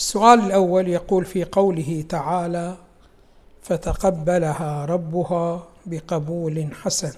[0.00, 2.76] السؤال الأول يقول في قوله تعالى
[3.62, 7.12] فتقبلها ربها بقبول حسن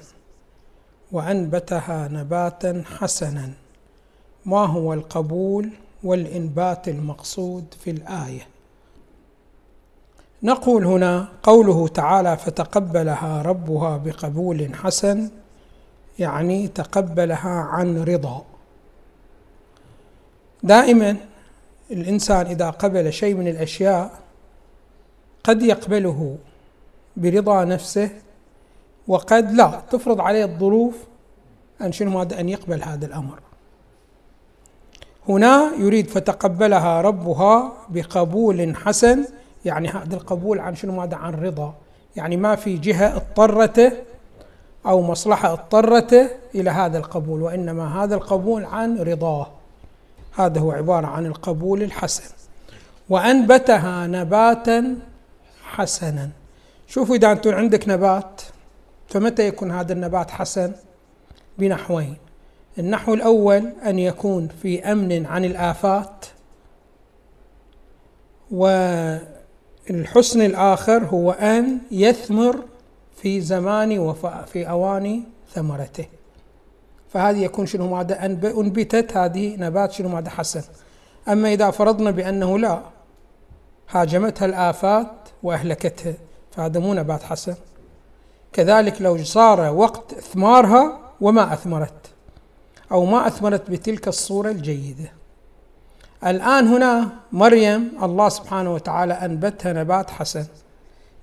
[1.12, 3.50] وأنبتها نباتا حسنا
[4.46, 5.70] ما هو القبول
[6.04, 8.46] والإنبات المقصود في الآية.
[10.42, 15.30] نقول هنا قوله تعالى فتقبلها ربها بقبول حسن
[16.18, 18.44] يعني تقبلها عن رضا.
[20.62, 21.31] دائما
[21.90, 24.10] الإنسان إذا قبل شيء من الأشياء
[25.44, 26.36] قد يقبله
[27.16, 28.10] برضا نفسه
[29.08, 30.96] وقد لا تفرض عليه الظروف
[31.82, 33.38] أن شنو ماذا أن يقبل هذا الأمر.
[35.28, 39.24] هنا يريد فتقبلها ربها بقبول حسن
[39.64, 41.74] يعني هذا القبول عن شنو ماذا عن رضا.
[42.16, 43.92] يعني ما في جهة اضطرته
[44.86, 49.46] أو مصلحة اضطرته إلى هذا القبول وإنما هذا القبول عن رضاه.
[50.36, 52.24] هذا هو عبارة عن القبول الحسن.
[53.08, 54.96] وأنبتها نباتا
[55.64, 56.30] حسنا.
[56.86, 58.42] شوفوا إذا أنتم عندك نبات
[59.08, 60.72] فمتى يكون هذا النبات حسن؟
[61.58, 62.16] بنحوين.
[62.78, 66.26] النحو الأول أن يكون في أمن عن الآفات
[68.50, 72.64] والحسن الآخر هو أن يثمر
[73.16, 75.22] في زمان وفي أوان
[75.54, 76.06] ثمرته.
[77.12, 80.62] فهذه يكون شنو مادة أنبتت هذه نبات شنو مادة حسن.
[81.28, 82.80] أما إذا فرضنا بأنه لا
[83.90, 86.14] هاجمتها الآفات وأهلكتها
[86.50, 87.54] فهذا مو نبات حسن.
[88.52, 92.06] كذلك لو صار وقت إثمارها وما أثمرت
[92.92, 95.12] أو ما أثمرت بتلك الصورة الجيدة.
[96.26, 100.46] الآن هنا مريم الله سبحانه وتعالى أنبتها نبات حسن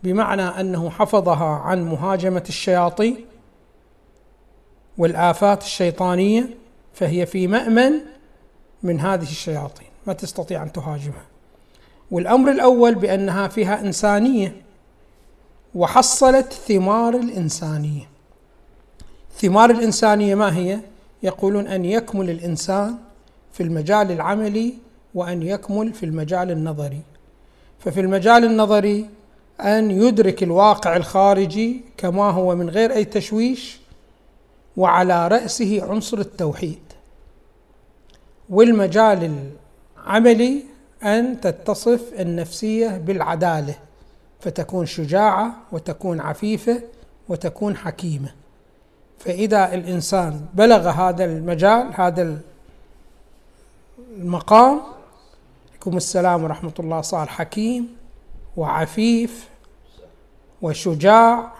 [0.03, 3.25] بمعنى أنه حفظها عن مهاجمة الشياطين
[4.99, 6.49] والآفات الشيطانية
[6.93, 7.91] فهي في مأمن
[8.83, 11.25] من هذه الشياطين ما تستطيع أن تهاجمها.
[12.11, 14.61] والأمر الأول بأنها فيها إنسانية
[15.75, 18.09] وحصلت ثمار الإنسانية.
[19.37, 20.79] ثمار الإنسانية ما هي؟
[21.23, 22.95] يقولون أن يكمل الإنسان
[23.53, 24.73] في المجال العملي
[25.15, 27.01] وأن يكمل في المجال النظري.
[27.79, 29.09] ففي المجال النظري
[29.61, 33.79] أن يدرك الواقع الخارجي كما هو من غير أي تشويش
[34.79, 36.79] وعلى رأسه عنصر التوحيد
[38.49, 39.49] والمجال
[39.97, 40.63] العملي
[41.03, 43.75] أن تتصف النفسية بالعدالة
[44.39, 46.81] فتكون شجاعة وتكون عفيفة
[47.29, 48.33] وتكون حكيمة.
[49.19, 52.37] فإذا الإنسان بلغ هذا المجال هذا
[54.17, 54.79] المقام
[55.71, 57.95] عليكم السلام ورحمة الله صار حكيم
[58.57, 59.49] وعفيف
[60.61, 61.51] وشجاع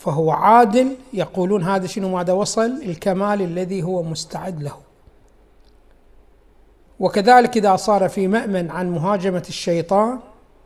[0.00, 4.76] فهو عادل يقولون هذا شنو ماذا وصل؟ الكمال الذي هو مستعد له.
[7.00, 10.18] وكذلك إذا صار في مأمن عن مهاجمة الشيطان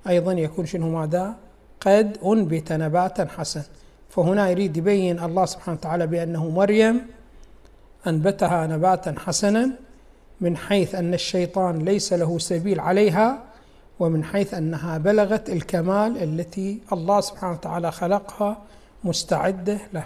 [0.09, 1.35] أيضا يكون شنو ماذا؟
[1.81, 3.63] قد أنبت نباتا حسن
[4.09, 7.07] فهنا يريد يبين الله سبحانه وتعالى بأنه مريم
[8.07, 9.71] أنبتها نباتا حسنا
[10.41, 13.39] من حيث أن الشيطان ليس له سبيل عليها
[14.01, 18.63] ومن حيث أنها بلغت الكمال التي الله سبحانه وتعالى خلقها
[19.05, 20.05] مستعدة له.